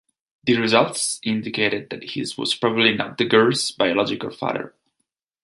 [0.45, 4.73] The results indicated that he was probably not the girl's biological father.